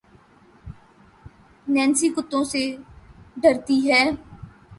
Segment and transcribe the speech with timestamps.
[1.67, 2.63] Nancy کتّوں سے
[3.43, 4.03] درتی ہے